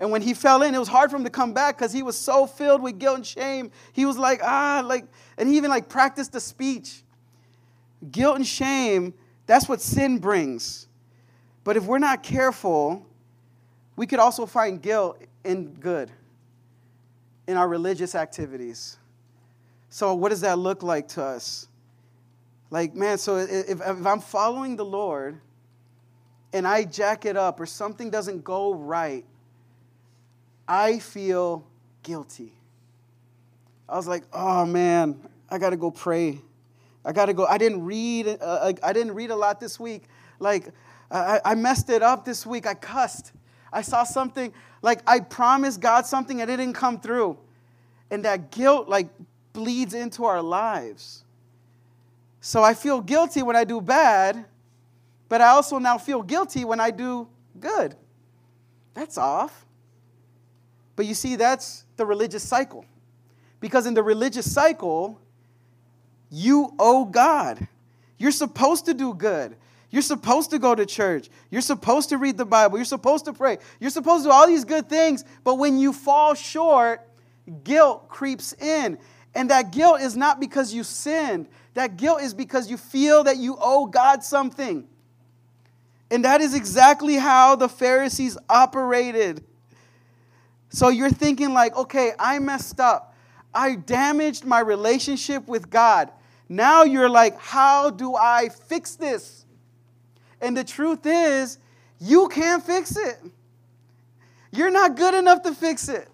[0.00, 2.02] And when he fell in, it was hard for him to come back because he
[2.02, 3.70] was so filled with guilt and shame.
[3.92, 5.06] He was like, ah, like,
[5.38, 7.04] and he even like practiced the speech.
[8.10, 9.14] Guilt and shame,
[9.46, 10.88] that's what sin brings.
[11.62, 13.06] But if we're not careful,
[13.94, 16.10] we could also find guilt in good,
[17.46, 18.98] in our religious activities.
[19.92, 21.68] So, what does that look like to us?
[22.70, 25.38] Like, man, so if, if I'm following the Lord
[26.50, 29.26] and I jack it up or something doesn't go right,
[30.66, 31.66] I feel
[32.02, 32.54] guilty.
[33.86, 36.40] I was like, oh man, I got to go pray.
[37.04, 37.44] I got to go.
[37.44, 38.38] I didn't read.
[38.40, 40.04] Uh, I didn't read a lot this week.
[40.38, 40.68] Like,
[41.10, 42.66] I, I messed it up this week.
[42.66, 43.32] I cussed.
[43.70, 44.54] I saw something.
[44.80, 47.36] Like, I promised God something and it didn't come through.
[48.10, 49.10] And that guilt, like,
[49.52, 51.24] bleeds into our lives.
[52.40, 54.44] So I feel guilty when I do bad,
[55.28, 57.94] but I also now feel guilty when I do good.
[58.94, 59.64] That's off.
[60.96, 62.84] But you see, that's the religious cycle.
[63.60, 65.20] Because in the religious cycle,
[66.30, 67.66] you owe God.
[68.18, 69.56] You're supposed to do good.
[69.90, 71.28] You're supposed to go to church.
[71.50, 72.78] You're supposed to read the Bible.
[72.78, 73.58] You're supposed to pray.
[73.78, 75.24] You're supposed to do all these good things.
[75.44, 77.06] But when you fall short,
[77.62, 78.98] guilt creeps in.
[79.34, 83.38] And that guilt is not because you sinned, that guilt is because you feel that
[83.38, 84.86] you owe God something.
[86.10, 89.42] And that is exactly how the Pharisees operated.
[90.68, 93.14] So you're thinking, like, okay, I messed up.
[93.54, 96.10] I damaged my relationship with God.
[96.48, 99.46] Now you're like, how do I fix this?
[100.40, 101.58] And the truth is,
[101.98, 103.18] you can't fix it.
[104.50, 106.08] You're not good enough to fix it.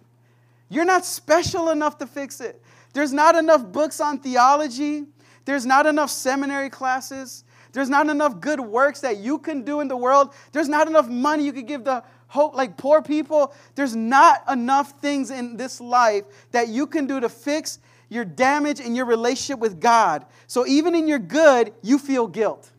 [0.69, 2.63] You're not special enough to fix it.
[2.93, 5.05] There's not enough books on theology.
[5.45, 7.45] There's not enough seminary classes.
[7.73, 10.35] There's not enough good works that you can do in the world.
[10.53, 13.55] There's not enough money you could give the hope like poor people.
[13.75, 18.81] There's not enough things in this life that you can do to fix your damage
[18.81, 20.25] in your relationship with God.
[20.47, 22.71] So even in your good, you feel guilt.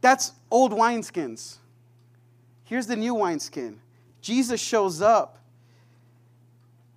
[0.00, 1.56] That's old wineskins.
[2.64, 3.80] Here's the new wineskin.
[4.20, 5.38] Jesus shows up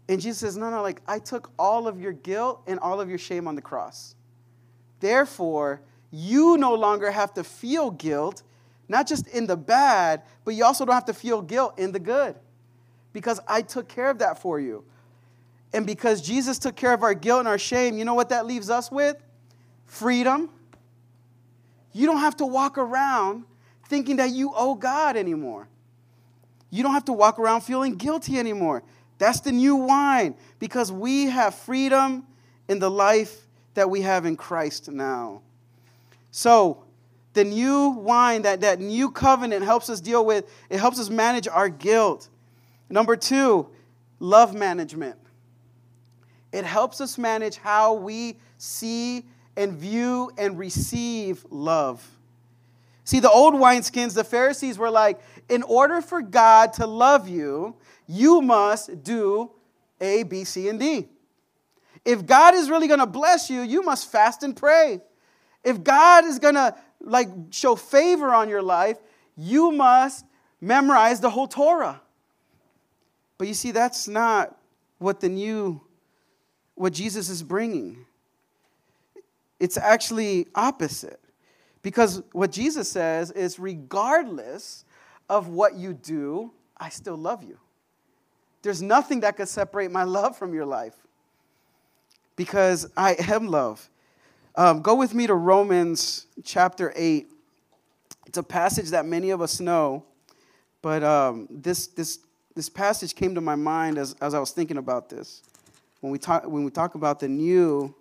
[0.08, 3.10] and Jesus says, No, no, like I took all of your guilt and all of
[3.10, 4.16] your shame on the cross.
[5.00, 8.44] Therefore, you no longer have to feel guilt,
[8.88, 12.00] not just in the bad, but you also don't have to feel guilt in the
[12.00, 12.36] good
[13.14, 14.84] because I took care of that for you.
[15.74, 18.46] And because Jesus took care of our guilt and our shame, you know what that
[18.46, 19.18] leaves us with?
[19.86, 20.50] Freedom.
[21.92, 23.46] You don't have to walk around
[23.88, 25.68] thinking that you owe God anymore.
[26.70, 28.84] You don't have to walk around feeling guilty anymore.
[29.18, 32.26] That's the new wine because we have freedom
[32.68, 35.42] in the life that we have in Christ now.
[36.32, 36.84] So,
[37.34, 41.48] the new wine, that, that new covenant helps us deal with, it helps us manage
[41.48, 42.30] our guilt.
[42.90, 43.68] Number two,
[44.20, 45.18] love management.
[46.54, 49.26] It helps us manage how we see
[49.58, 52.06] and view and receive love.
[53.06, 57.76] See, the old wineskins, the Pharisees were like, in order for God to love you,
[58.08, 59.52] you must do
[60.02, 61.08] A, B, C, and D.
[62.04, 65.02] If God is really going to bless you, you must fast and pray.
[65.64, 68.98] If God is going to like show favor on your life,
[69.38, 70.26] you must
[70.60, 72.02] memorize the whole Torah.
[73.38, 74.58] But you see, that's not
[74.98, 75.82] what the new
[76.74, 78.06] what Jesus is bringing.
[79.60, 81.20] It's actually opposite.
[81.86, 84.86] Because what Jesus says is, regardless
[85.30, 87.60] of what you do, I still love you.
[88.64, 90.96] There's nothing that could separate my love from your life
[92.36, 93.88] because I am love.
[94.56, 97.28] Um, go with me to Romans chapter 8.
[98.26, 100.06] It's a passage that many of us know,
[100.82, 102.18] but um, this, this,
[102.56, 105.44] this passage came to my mind as, as I was thinking about this.
[106.02, 107.94] When we, talk, when we talk about the new,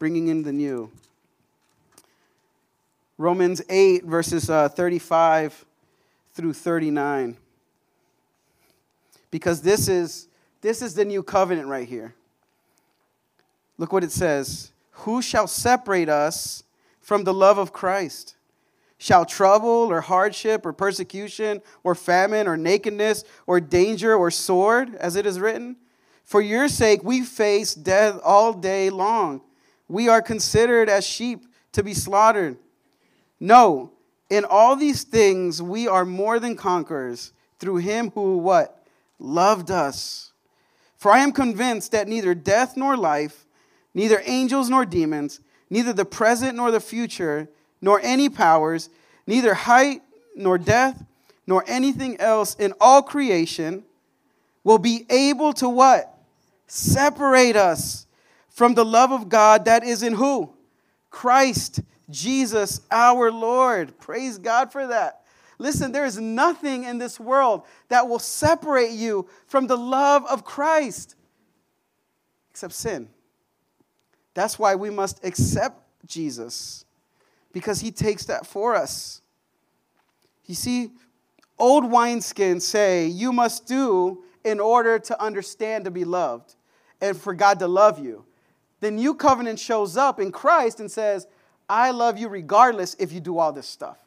[0.00, 0.90] bringing in the new.
[3.18, 5.66] Romans 8, verses uh, 35
[6.34, 7.36] through 39.
[9.32, 10.28] Because this is,
[10.60, 12.14] this is the new covenant right here.
[13.76, 16.62] Look what it says Who shall separate us
[17.00, 18.36] from the love of Christ?
[18.98, 25.16] Shall trouble or hardship or persecution or famine or nakedness or danger or sword, as
[25.16, 25.76] it is written?
[26.24, 29.40] For your sake we face death all day long.
[29.88, 32.58] We are considered as sheep to be slaughtered.
[33.40, 33.92] No,
[34.30, 38.84] in all these things we are more than conquerors through him who what?
[39.18, 40.32] Loved us.
[40.96, 43.46] For I am convinced that neither death nor life,
[43.94, 47.48] neither angels nor demons, neither the present nor the future,
[47.80, 48.90] nor any powers,
[49.26, 50.02] neither height
[50.34, 51.04] nor depth,
[51.46, 53.84] nor anything else in all creation
[54.64, 56.18] will be able to what?
[56.66, 58.06] Separate us
[58.48, 60.52] from the love of God that is in who?
[61.10, 63.98] Christ Jesus our Lord.
[63.98, 65.22] Praise God for that.
[65.58, 70.44] Listen, there is nothing in this world that will separate you from the love of
[70.44, 71.16] Christ
[72.50, 73.08] except sin.
[74.34, 76.84] That's why we must accept Jesus
[77.52, 79.20] because he takes that for us.
[80.46, 80.92] You see,
[81.58, 86.54] old wineskins say you must do in order to understand to be loved
[87.00, 88.24] and for God to love you.
[88.80, 91.26] The new covenant shows up in Christ and says,
[91.68, 93.98] I love you regardless if you do all this stuff.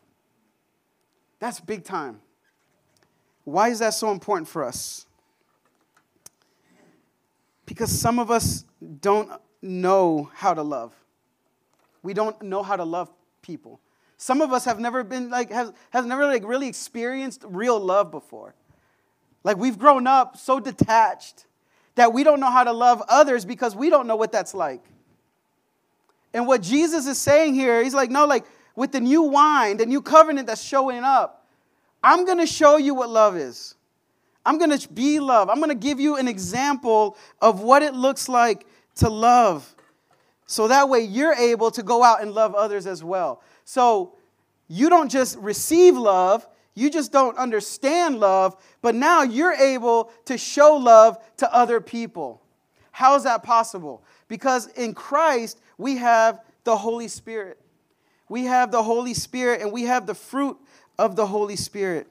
[1.39, 2.21] That's big time.
[3.43, 5.05] Why is that so important for us?
[7.65, 8.65] Because some of us
[9.01, 10.93] don't know how to love.
[12.03, 13.79] We don't know how to love people.
[14.17, 18.11] Some of us have never been like have, have never like really experienced real love
[18.11, 18.53] before.
[19.43, 21.45] Like we've grown up so detached
[21.95, 24.83] that we don't know how to love others because we don't know what that's like.
[26.33, 29.85] And what Jesus is saying here, he's like, no, like with the new wine, the
[29.85, 31.45] new covenant that's showing up,
[32.03, 33.75] I'm going to show you what love is.
[34.45, 35.49] I'm going to be love.
[35.49, 38.65] I'm going to give you an example of what it looks like
[38.95, 39.75] to love.
[40.47, 43.41] So that way you're able to go out and love others as well.
[43.65, 44.15] So
[44.67, 50.37] you don't just receive love, you just don't understand love, but now you're able to
[50.37, 52.41] show love to other people.
[52.91, 54.03] How is that possible?
[54.31, 57.59] Because in Christ, we have the Holy Spirit.
[58.29, 60.57] We have the Holy Spirit and we have the fruit
[60.97, 62.07] of the Holy Spirit.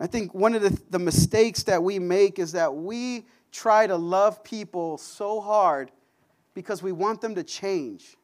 [0.00, 3.94] I think one of the, the mistakes that we make is that we try to
[3.94, 5.92] love people so hard
[6.54, 8.16] because we want them to change.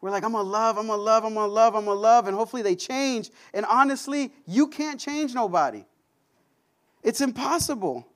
[0.00, 2.36] We're like, I'm gonna love, I'm gonna love, I'm gonna love, I'm gonna love, and
[2.36, 3.30] hopefully they change.
[3.52, 5.84] And honestly, you can't change nobody.
[7.02, 8.06] It's impossible.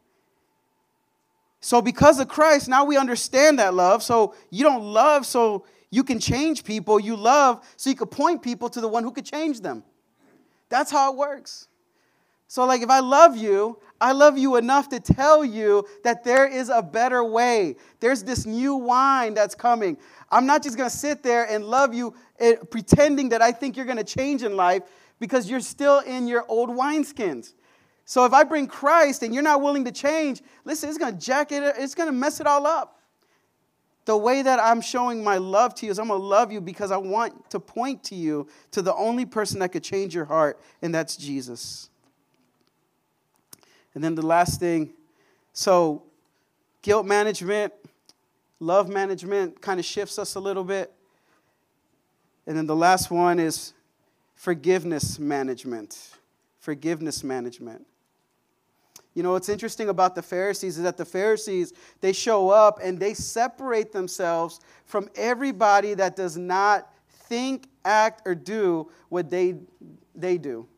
[1.60, 4.02] So, because of Christ, now we understand that love.
[4.02, 7.00] So, you don't love so you can change people.
[7.00, 9.82] You love so you can point people to the one who could change them.
[10.68, 11.68] That's how it works.
[12.48, 16.46] So, like, if I love you, I love you enough to tell you that there
[16.46, 17.76] is a better way.
[17.98, 19.96] There's this new wine that's coming.
[20.30, 23.76] I'm not just going to sit there and love you eh, pretending that I think
[23.76, 24.82] you're going to change in life
[25.18, 27.54] because you're still in your old wineskins.
[28.06, 31.20] So if I bring Christ and you're not willing to change, listen, it's going to
[31.20, 33.00] jack it, it's going to mess it all up.
[34.04, 36.60] The way that I'm showing my love to you is I'm going to love you
[36.60, 40.24] because I want to point to you to the only person that could change your
[40.24, 41.90] heart, and that's Jesus.
[43.94, 44.92] And then the last thing
[45.52, 46.02] so,
[46.82, 47.72] guilt management,
[48.60, 50.92] love management kind of shifts us a little bit.
[52.46, 53.72] And then the last one is
[54.34, 56.10] forgiveness management.
[56.58, 57.86] Forgiveness management.
[59.16, 63.00] You know, what's interesting about the Pharisees is that the Pharisees, they show up and
[63.00, 69.54] they separate themselves from everybody that does not think, act, or do what they,
[70.14, 70.68] they do.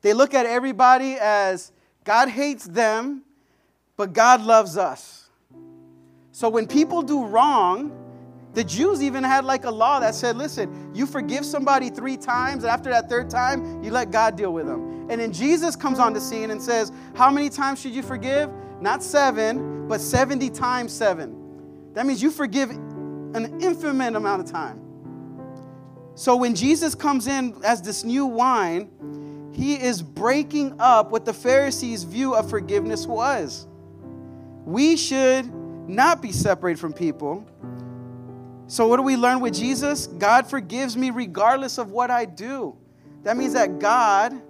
[0.00, 1.72] They look at everybody as
[2.04, 3.22] God hates them,
[3.98, 5.28] but God loves us.
[6.32, 7.92] So when people do wrong,
[8.54, 12.64] the Jews even had like a law that said, listen, you forgive somebody three times,
[12.64, 14.93] and after that third time, you let God deal with them.
[15.08, 18.50] And then Jesus comes on the scene and says, How many times should you forgive?
[18.80, 21.92] Not seven, but 70 times seven.
[21.92, 24.80] That means you forgive an infinite amount of time.
[26.14, 28.90] So when Jesus comes in as this new wine,
[29.52, 33.66] he is breaking up what the Pharisees' view of forgiveness was.
[34.64, 35.52] We should
[35.88, 37.46] not be separated from people.
[38.66, 40.06] So, what do we learn with Jesus?
[40.06, 42.76] God forgives me regardless of what I do.
[43.22, 44.40] That means that God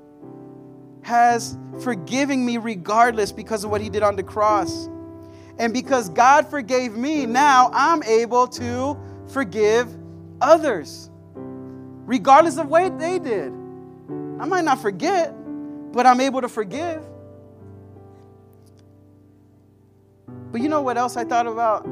[1.05, 4.89] has forgiving me regardless because of what he did on the cross.
[5.59, 8.99] And because God forgave me, now I'm able to
[9.29, 9.89] forgive
[10.41, 13.53] others, regardless of what they did.
[14.41, 15.33] I might not forget,
[15.93, 17.03] but I'm able to forgive.
[20.51, 21.87] But you know what else I thought about?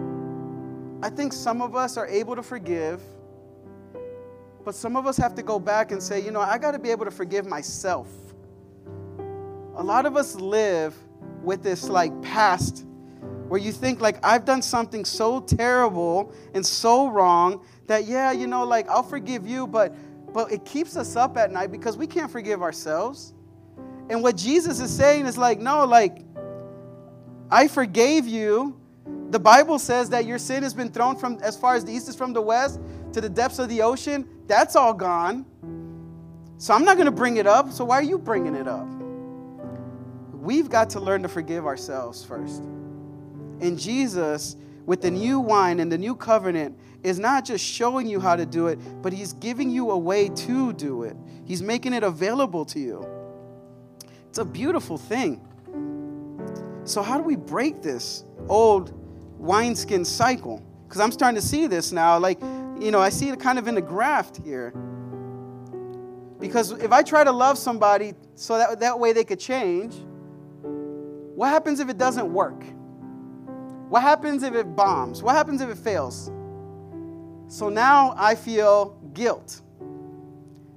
[1.02, 3.00] I think some of us are able to forgive,
[4.64, 6.78] but some of us have to go back and say, you know, I got to
[6.78, 8.08] be able to forgive myself.
[9.76, 10.94] A lot of us live
[11.42, 12.84] with this like past
[13.48, 18.46] where you think like I've done something so terrible and so wrong that yeah, you
[18.46, 19.94] know, like I'll forgive you, but
[20.32, 23.34] but it keeps us up at night because we can't forgive ourselves.
[24.08, 26.24] And what Jesus is saying is like, no, like
[27.50, 28.78] I forgave you.
[29.30, 32.08] The Bible says that your sin has been thrown from as far as the east
[32.08, 32.80] is from the west
[33.12, 34.28] to the depths of the ocean.
[34.46, 35.46] That's all gone.
[36.58, 37.72] So I'm not going to bring it up.
[37.72, 38.86] So why are you bringing it up?
[40.42, 42.64] We've got to learn to forgive ourselves first.
[43.60, 48.18] And Jesus, with the new wine and the new covenant, is not just showing you
[48.18, 51.16] how to do it, but He's giving you a way to do it.
[51.44, 53.06] He's making it available to you.
[54.30, 55.40] It's a beautiful thing.
[56.82, 58.92] So, how do we break this old
[59.38, 60.60] wineskin cycle?
[60.88, 62.18] Because I'm starting to see this now.
[62.18, 62.40] Like,
[62.80, 64.72] you know, I see it kind of in the graft here.
[66.40, 69.94] Because if I try to love somebody so that, that way they could change,
[71.42, 72.62] what happens if it doesn't work?
[73.88, 75.24] What happens if it bombs?
[75.24, 76.30] What happens if it fails?
[77.48, 79.60] So now I feel guilt.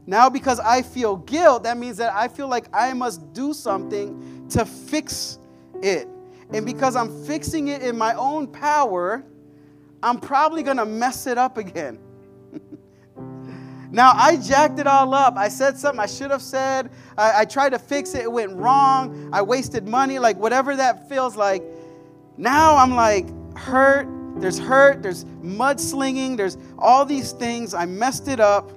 [0.07, 4.47] Now, because I feel guilt, that means that I feel like I must do something
[4.49, 5.37] to fix
[5.83, 6.07] it.
[6.51, 9.23] And because I'm fixing it in my own power,
[10.01, 11.99] I'm probably going to mess it up again.
[13.95, 15.37] now, I jacked it all up.
[15.37, 16.91] I said something I should have said.
[17.17, 18.23] I, I, tried to fix it.
[18.23, 19.29] It went wrong.
[19.31, 21.63] I wasted money, like whatever that feels like.
[22.37, 23.27] Now I'm like
[23.57, 24.07] hurt.
[24.41, 25.01] There's hurt.
[25.01, 26.35] There's mudslinging.
[26.35, 27.73] There's all these things.
[27.73, 28.69] I messed it up.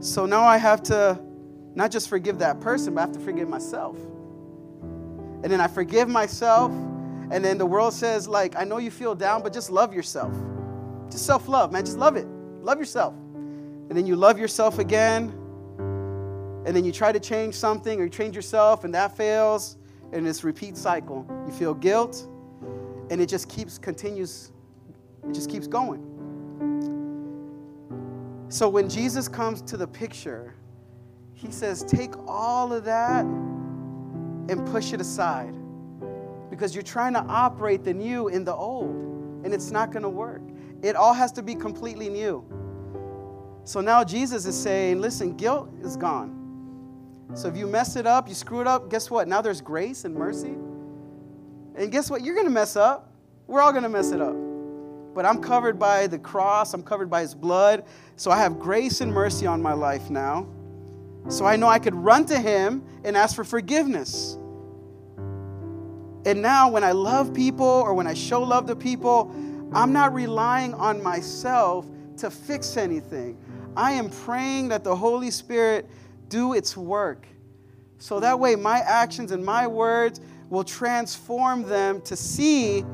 [0.00, 1.20] So now I have to
[1.74, 3.96] not just forgive that person, but I have to forgive myself
[5.42, 6.70] and then I forgive myself,
[7.30, 10.34] and then the world says, like, I know you feel down, but just love yourself.
[11.10, 11.84] Just self love, man.
[11.84, 12.26] Just love it.
[12.62, 13.14] Love yourself.
[13.14, 15.32] And then you love yourself again,
[16.66, 19.78] and then you try to change something or you change yourself, and that fails,
[20.12, 21.26] and this repeat cycle.
[21.46, 22.28] You feel guilt,
[23.10, 24.52] and it just keeps, continues,
[25.28, 26.06] it just keeps going.
[28.48, 30.54] So when Jesus comes to the picture,
[31.34, 35.54] he says, Take all of that and push it aside
[36.50, 38.90] because you're trying to operate the new in the old
[39.44, 40.42] and it's not going to work.
[40.82, 42.44] It all has to be completely new.
[43.64, 46.36] So now Jesus is saying, listen, guilt is gone.
[47.34, 49.28] So if you mess it up, you screw it up, guess what?
[49.28, 50.56] Now there's grace and mercy.
[51.76, 52.22] And guess what?
[52.22, 53.12] You're going to mess up.
[53.46, 54.34] We're all going to mess it up.
[55.14, 57.84] But I'm covered by the cross, I'm covered by his blood.
[58.16, 60.48] So I have grace and mercy on my life now.
[61.28, 64.36] So I know I could run to him and ask for forgiveness.
[66.26, 69.34] And now, when I love people or when I show love to people,
[69.72, 71.86] I'm not relying on myself
[72.18, 73.38] to fix anything.
[73.76, 75.88] I am praying that the Holy Spirit
[76.28, 77.26] do its work.
[77.98, 82.84] So that way, my actions and my words will transform them to see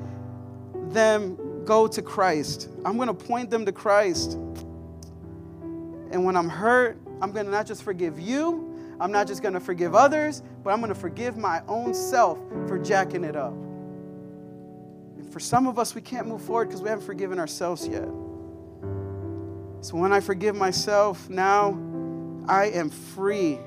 [0.89, 2.69] them go to Christ.
[2.85, 4.35] I'm going to point them to Christ.
[6.11, 9.55] And when I'm hurt, I'm going to not just forgive you, I'm not just going
[9.55, 13.55] to forgive others, but I'm going to forgive my own self for jacking it up.
[15.37, 18.09] For some of us, we can't move forward because we haven't forgiven ourselves yet.
[19.83, 21.79] So when I forgive myself, now
[22.49, 23.59] I am free.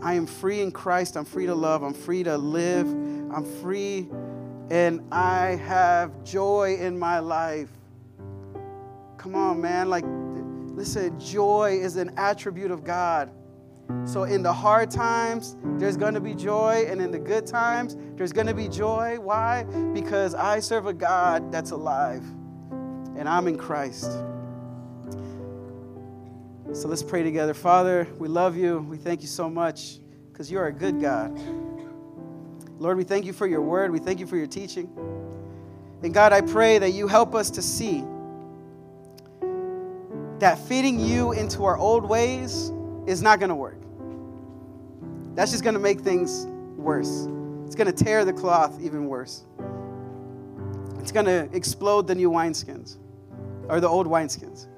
[0.00, 1.18] I am free in Christ.
[1.18, 1.82] I'm free to love.
[1.82, 2.88] I'm free to live.
[2.88, 4.08] I'm free
[4.70, 7.68] and I have joy in my life.
[9.18, 9.90] Come on, man.
[9.90, 10.06] Like,
[10.74, 13.30] listen, joy is an attribute of God.
[14.06, 17.96] So, in the hard times, there's going to be joy, and in the good times,
[18.16, 19.18] there's going to be joy.
[19.20, 19.64] Why?
[19.92, 22.22] Because I serve a God that's alive,
[23.16, 24.10] and I'm in Christ.
[26.72, 27.54] So, let's pray together.
[27.54, 28.78] Father, we love you.
[28.88, 29.98] We thank you so much
[30.32, 31.38] because you are a good God.
[32.78, 33.92] Lord, we thank you for your word.
[33.92, 34.90] We thank you for your teaching.
[36.02, 38.04] And God, I pray that you help us to see
[40.40, 42.72] that fitting you into our old ways
[43.06, 43.78] is not going to work.
[45.34, 46.46] That's just going to make things
[46.76, 47.26] worse.
[47.66, 49.44] It's going to tear the cloth even worse.
[51.00, 52.96] It's going to explode the new wineskins
[53.68, 54.68] or the old wineskins.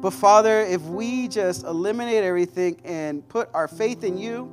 [0.00, 4.50] But Father, if we just eliminate everything and put our faith in you,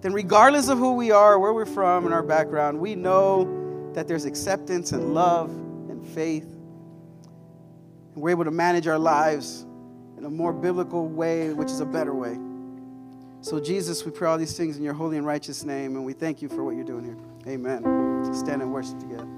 [0.00, 4.06] then regardless of who we are, where we're from, and our background, we know that
[4.06, 6.44] there's acceptance and love and faith.
[8.14, 9.64] And we're able to manage our lives
[10.18, 12.36] in a more biblical way, which is a better way.
[13.40, 16.12] So, Jesus, we pray all these things in your holy and righteous name, and we
[16.12, 17.16] thank you for what you're doing here.
[17.46, 17.82] Amen.
[18.34, 19.37] Stand and worship together.